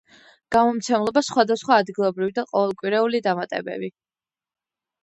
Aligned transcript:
გამომცემლობა 0.53 1.23
სხვადასხვა 1.27 1.77
ადგილობრივი 1.83 2.35
და 2.41 2.45
ყოველკვირეული 2.55 3.25
დამატებები. 3.31 3.93